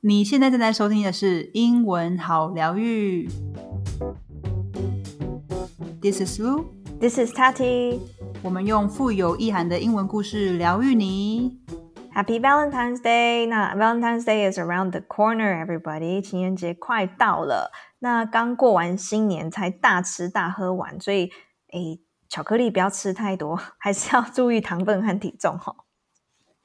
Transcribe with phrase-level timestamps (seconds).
[0.00, 3.28] 你现在正在收听的是英文好疗愈。
[6.00, 7.98] This is Lu，This is Tati.
[8.44, 11.58] 我们用富有意涵的英文故事疗愈你。
[12.14, 13.48] Happy Valentine's Day！
[13.48, 16.22] 那 Valentine's Day is around the corner, everybody.
[16.22, 21.32] 情人节快到了，那刚过完新年才大吃大喝完，所以
[21.72, 25.74] 诶，巧克力不要吃太多，还是要注意糖分和体重哈。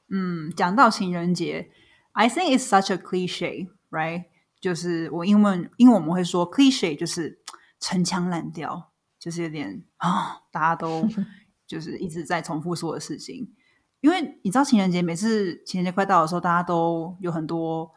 [0.08, 1.70] 嗯，讲到情人节
[2.14, 4.24] ，I think it's such a cliche, right？
[4.58, 7.38] 就是我英文，因为我们会说 cliche 就是
[7.78, 11.06] 陈腔滥调，就是有点啊，大家都
[11.68, 13.52] 就是一直在重复说的事情。
[14.00, 17.90] 因为你知道情人节，每次情人节快到的时候，大家都有很多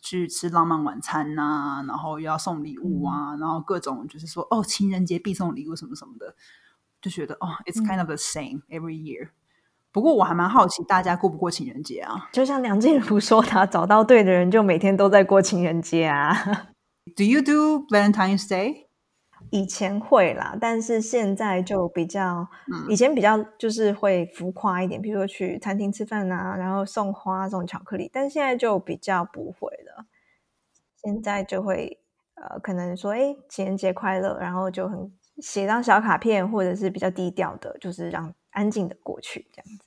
[0.00, 6.34] 去吃浪漫晚餐呐、然后又要送礼物啊，然后各种就是说哦，情人节必送礼物什么什么的，
[7.00, 9.30] 就觉得哦，it's kind of the same every year。
[9.96, 16.34] 不过我还蛮好奇，大家过不过情人节啊就像梁静茹说的，找到对的人就每天都在过情人节啊。
[17.16, 18.88] ？Do you do Valentine's Day？
[19.50, 30.04] 以前会啦，但是现在就比较，嗯以前比较就是会浮夸一点，比如说去餐厅吃饭啊，然后送花送巧克力，但现在就比较不会了。
[31.02, 31.98] 现在就会
[32.34, 39.85] 呃，可能说哎，情人节快乐，然后就很写张小卡片，或者是比较低调的，就是让安静的过去这样子。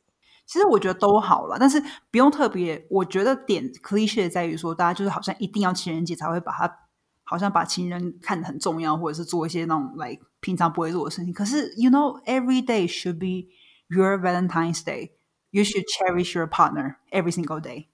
[0.50, 2.84] 其实我觉得都好了，但是不用特别。
[2.90, 6.76] 我觉得点 cliche 在于说，大家就是好像一定要情人节才会把它，
[7.24, 11.32] 好像把情人看得很重要，或者是做一些那种 like 平常不会做的事情。
[11.32, 13.48] 可是 you know every day should be
[13.96, 15.12] your Valentine's Day.
[15.52, 17.86] You should cherish your partner every single day.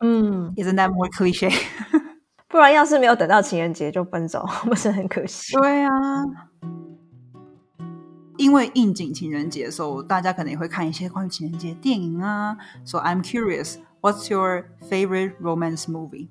[0.00, 1.50] 嗯，Isn't that more cliche?
[2.48, 5.56] 不然要是没有等到情人节就分手，不是很可惜？
[5.56, 5.90] 对啊，
[8.46, 12.56] 因为应景情人节的时候，大家可能也会看一些关于情人节的电影啊。
[12.84, 16.28] So I'm curious, what's your favorite romance movie？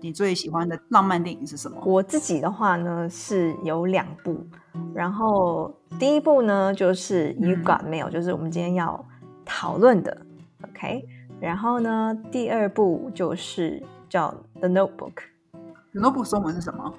[0.00, 1.82] 你最喜欢的浪漫电影是什么？
[1.84, 4.46] 我自己的话呢是有两部，
[4.94, 9.04] 然后第一部呢就是《You 嗯 Got Mail》，就是我们今天要
[9.44, 10.16] 讨论的
[10.62, 11.04] ，OK。
[11.40, 15.14] 然后呢，第二部就是叫《The Notebook》
[16.00, 16.94] ，Notebook 中文是什么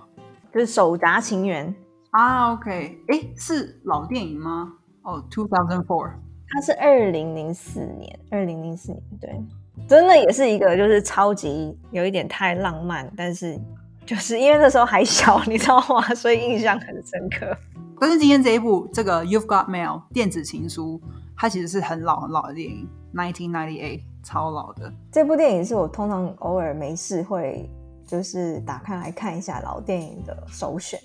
[0.53, 1.73] 就是手札情缘。
[2.11, 4.73] 啊？OK，哎，是老电影吗？
[5.03, 6.11] 哦、t w o thousand four。
[6.51, 9.39] 它是二零零四年，二零零四年，对，
[9.87, 13.59] 真的也是一个就是超级有一点太浪漫，但是
[14.03, 16.01] 就是因为那时候还小，你知道吗？
[16.15, 17.55] 所以印象很深刻。
[17.99, 20.99] 但是今天这一部这个《You've Got Mail》电子情书，
[21.37, 24.91] 它其实是很老很老的电影，nineteen ninety eight，超老的。
[25.11, 27.69] 这部电影是我通常偶尔没事会
[28.07, 30.99] 就是打开来看一下老电影的首选。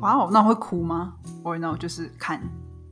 [0.00, 2.40] 哇哦，那会哭吗？Or no，就是看。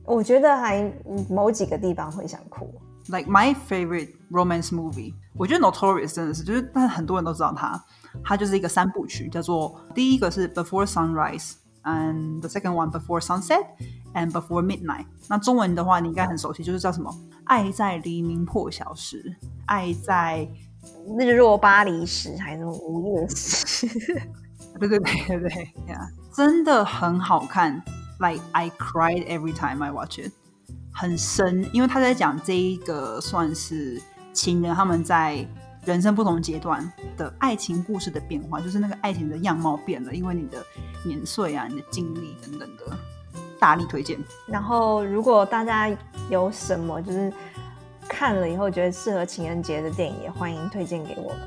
[0.05, 0.91] 我觉得还
[1.29, 2.73] 某几个地方会想哭。
[3.09, 7.81] Like my favorite romance movie，我觉得 Notorious 真的是，就是但是很多人都知道它，
[8.23, 13.65] 它就是一个三部曲，叫做第一个是 Before Sunrise，and the second one Before Sunset
[14.13, 15.05] and Before Midnight。
[15.29, 17.13] 那中文的话，你应该很熟悉，就是叫什么？
[17.45, 19.35] 爱在黎明破晓时，
[19.67, 20.45] 爱在
[21.17, 23.87] 日落巴黎时还是什么午夜时？
[24.79, 27.81] 对对对对对呀真的很好看。
[28.19, 30.31] Like I cried every time I watch it，
[30.93, 33.99] 很深，因为他在讲这一个算是
[34.33, 35.47] 情人他们在
[35.83, 40.63] 人生不同阶段的爱情故事的变化，就是那个爱情的样貌变了，因为你的
[41.03, 42.95] 年岁啊、你的经历等等的，
[43.59, 44.19] 大力推荐。
[44.45, 45.89] 然后，如果大家
[46.29, 47.33] 有什么就是
[48.07, 51.39] 看了以后觉得适合情人节的电影，也欢迎推荐给我们。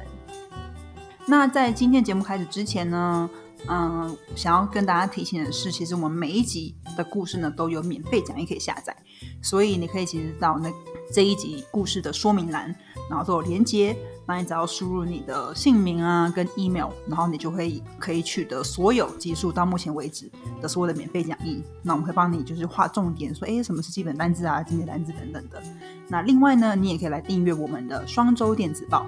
[1.26, 3.30] 那在今天节目开始之前呢，
[3.68, 8.96] 嗯，想要跟大家提醒的是，其实我们每一集的故事呢都有免费讲义可以下载，
[9.42, 10.72] 所以你可以其实到那
[11.12, 12.74] 这一集故事的说明栏，
[13.08, 21.62] 然后都有连接，那你只要输入你的姓名啊跟 email，然后你就会可以取得所有集数到目前为止的所有的免费讲义。
[21.82, 25.62] 那我们会帮你就是划重点，说哎什么是基本单字啊、经典单字等等的。
[26.08, 29.06] 那另外呢，你也可以来订阅我们的双周电子报。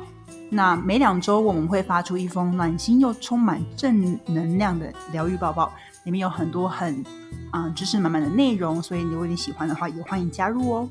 [0.54, 5.72] 那每两周我们会发出一封暖心又充满正能量的疗愈抱抱，
[6.04, 7.02] 里面有很多很
[7.50, 10.90] 啊、知识满满的内容，所以如果你喜欢的话，也欢迎加入哦。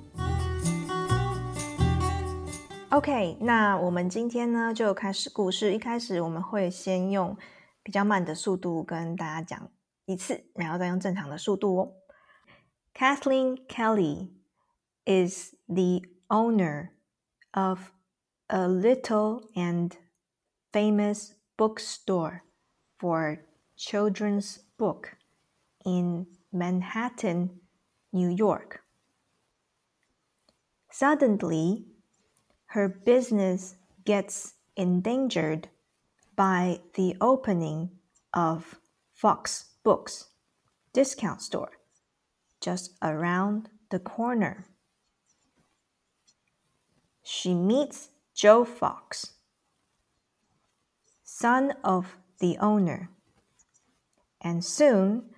[2.90, 5.74] OK，那我们今天呢就开始故事。
[5.74, 7.38] 一开始我们会先用
[7.84, 9.70] 比较慢的速度跟大家讲
[10.08, 11.92] 一次，然后再用正常的速度哦。
[12.96, 14.32] Kathleen Kelly
[15.06, 16.90] is the owner
[17.52, 17.92] of
[18.52, 19.96] a little and
[20.74, 22.44] famous bookstore
[23.00, 23.40] for
[23.78, 25.16] children's book
[25.86, 27.62] in Manhattan,
[28.12, 28.82] New York.
[30.92, 31.86] Suddenly,
[32.68, 35.70] her business gets endangered
[36.36, 37.92] by the opening
[38.34, 38.76] of
[39.14, 40.28] Fox Books
[40.94, 41.72] discount store
[42.60, 44.66] just around the corner.
[47.24, 49.34] She meets Joe Fox,
[51.24, 53.10] son of the owner,
[54.40, 55.30] and soon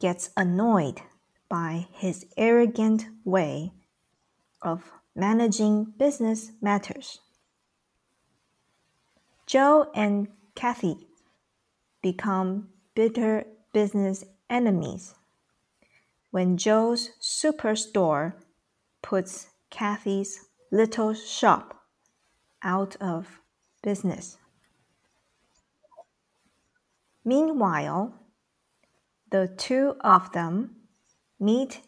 [0.00, 1.00] gets annoyed
[1.48, 3.72] by his arrogant way
[4.62, 7.20] of managing business matters.
[9.46, 11.06] Joe and Kathy
[12.02, 15.14] become bitter business enemies
[16.30, 18.34] when Joe's superstore
[19.02, 21.75] puts Kathy's little shop
[22.62, 23.40] out of
[23.82, 24.36] business.
[27.24, 28.14] Meanwhile,
[29.30, 30.76] the two of them
[31.40, 31.80] meet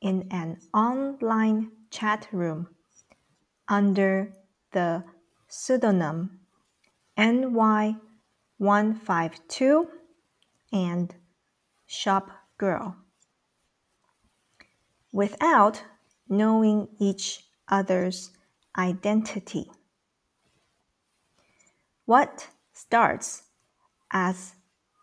[0.00, 2.68] in an online chat room
[3.68, 4.32] under
[4.72, 5.04] the
[5.48, 6.40] pseudonym
[7.16, 9.86] NY152
[10.72, 11.14] and
[11.86, 12.96] Shop Girl
[15.12, 15.84] without
[16.28, 18.32] knowing each other's
[18.76, 19.70] identity.
[22.12, 23.44] What starts
[24.10, 24.52] as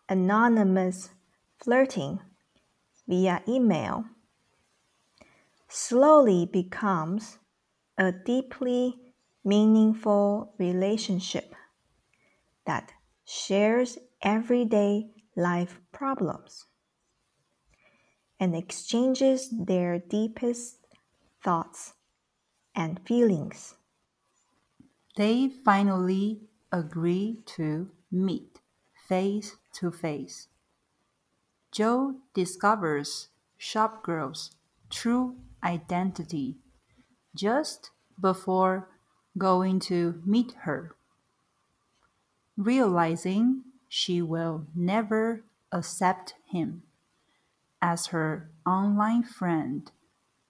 [0.08, 1.10] anonymous
[1.58, 2.20] flirting
[3.08, 4.04] via email
[5.66, 7.38] slowly becomes
[7.98, 8.94] a deeply
[9.44, 11.52] meaningful relationship
[12.64, 12.92] that
[13.24, 16.66] shares everyday life problems
[18.38, 20.76] and exchanges their deepest
[21.42, 21.94] thoughts
[22.72, 23.74] and feelings.
[25.16, 28.60] They finally agree to meet
[29.08, 30.48] face to face.
[31.72, 33.28] Joe discovers
[33.58, 34.52] Shopgirl's
[34.88, 36.56] true identity
[37.34, 37.90] just
[38.20, 38.88] before
[39.38, 40.94] going to meet her,
[42.56, 46.82] realizing she will never accept him
[47.80, 49.90] as her online friend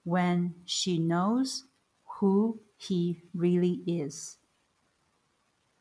[0.03, 1.65] when she knows
[2.19, 4.37] who he really is.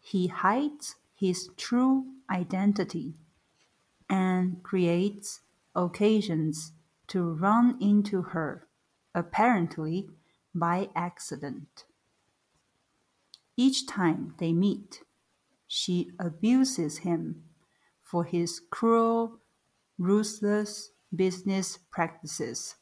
[0.00, 3.14] He hides his true identity
[4.08, 5.41] and creates
[5.75, 6.73] occasions
[7.08, 8.67] to run into her,
[9.14, 10.08] apparently
[10.55, 11.85] by accident.
[13.56, 15.02] Each time they meet,
[15.67, 17.44] she abuses him
[18.03, 19.38] for his cruel,
[19.99, 22.76] ruthless business practices.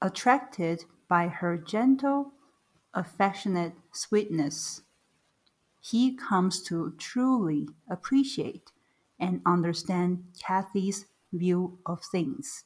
[0.00, 2.32] Attracted by her gentle,
[2.94, 4.82] affectionate sweetness,
[5.82, 8.70] he comes to truly appreciate
[9.18, 12.64] and understand Kathy's view of things.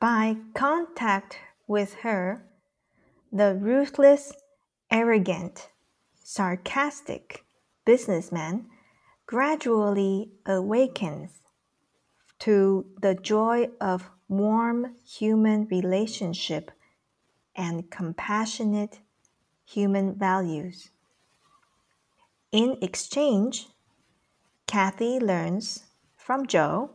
[0.00, 1.36] By contact
[1.68, 2.46] with her,
[3.30, 4.32] the ruthless,
[4.90, 5.68] arrogant,
[6.24, 7.44] sarcastic
[7.84, 8.66] businessman
[9.26, 11.42] gradually awakens
[12.38, 16.70] to the joy of warm human relationship
[17.54, 19.00] and compassionate
[19.72, 20.90] human values.
[22.50, 23.68] In exchange,
[24.66, 25.84] Kathy learns
[26.16, 26.90] from Joe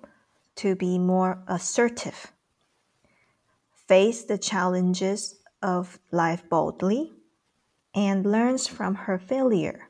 [0.58, 2.32] to be more assertive,
[3.88, 7.14] face the challenges of life boldly,
[7.96, 9.90] and learns from her failure.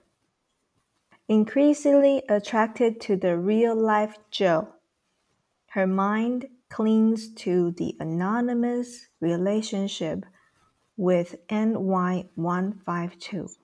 [1.28, 4.70] Increasingly attracted to the real life Joe,
[5.72, 10.26] her mind clings to the anonymous relationship
[10.98, 13.56] with NY152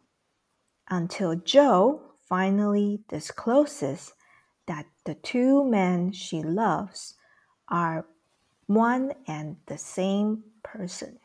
[0.90, 4.14] until Joe finally discloses
[4.68, 7.16] that the two men she loves
[7.68, 8.06] are
[8.68, 11.20] one and the same person.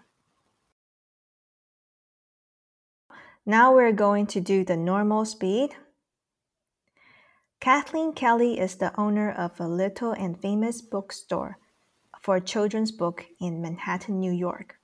[3.47, 5.77] Now we're going to do the normal speed.
[7.61, 11.59] Kathleen Kelly is the owner of a little and famous bookstore
[12.21, 14.78] for children's book in Manhattan, New York.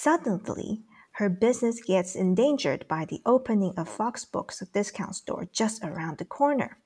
[0.00, 6.18] Suddenly, her business gets endangered by the opening of Fox Books, discount store just around
[6.18, 6.78] the corner.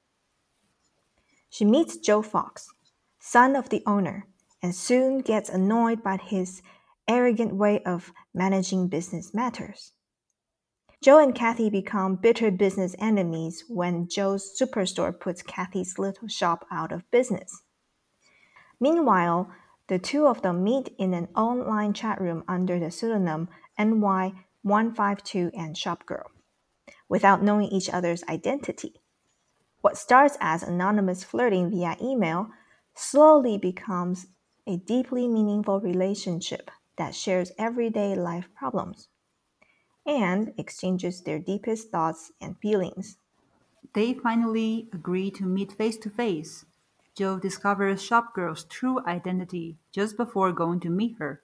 [1.50, 2.70] She meets Joe Fox,
[3.20, 4.28] son of the owner,
[4.62, 6.62] and soon gets annoyed by his
[7.06, 9.92] arrogant way of managing business matters.
[11.02, 16.92] Joe and Kathy become bitter business enemies when Joe's superstore puts Kathy's little shop out
[16.92, 17.60] of business.
[18.80, 19.52] Meanwhile,
[19.88, 23.48] the two of them meet in an online chat room under the pseudonym
[23.78, 26.26] NY152 and Shopgirl,
[27.08, 28.94] without knowing each other's identity.
[29.80, 32.50] What starts as anonymous flirting via email
[32.94, 34.28] slowly becomes
[34.66, 39.08] a deeply meaningful relationship that shares everyday life problems
[40.06, 43.16] and exchanges their deepest thoughts and feelings.
[43.94, 46.64] They finally agree to meet face to face.
[47.14, 51.42] Joe discovers Shopgirl's true identity just before going to meet her.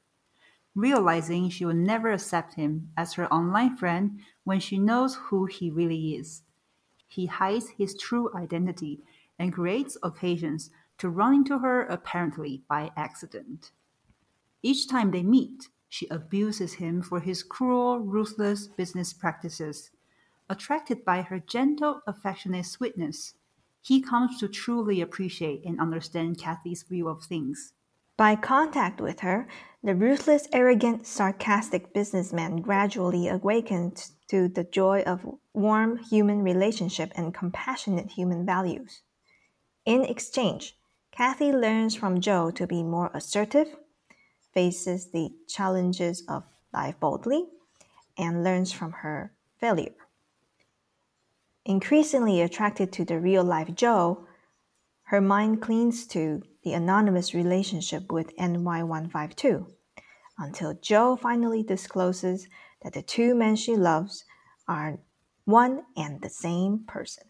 [0.74, 5.70] Realizing she will never accept him as her online friend when she knows who he
[5.70, 6.42] really is.
[7.06, 9.00] He hides his true identity
[9.38, 13.72] and creates occasions to run into her apparently by accident.
[14.62, 19.90] Each time they meet, she abuses him for his cruel, ruthless business practices.
[20.50, 23.34] Attracted by her gentle, affectionate sweetness,
[23.88, 27.72] he comes to truly appreciate and understand Kathy's view of things.
[28.18, 29.48] By contact with her,
[29.82, 37.32] the ruthless, arrogant, sarcastic businessman gradually awakens to the joy of warm human relationship and
[37.32, 39.00] compassionate human values.
[39.86, 40.76] In exchange,
[41.10, 43.74] Kathy learns from Joe to be more assertive,
[44.52, 47.46] faces the challenges of life boldly,
[48.18, 49.94] and learns from her failure.
[51.68, 54.26] Increasingly attracted to the real life Joe,
[55.02, 59.66] her mind clings to the anonymous relationship with NY152
[60.38, 62.48] until Joe finally discloses
[62.82, 64.24] that the two men she loves
[64.66, 64.98] are
[65.44, 67.24] one and the same person.